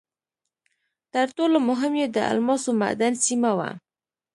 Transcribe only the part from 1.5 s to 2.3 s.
مهم یې د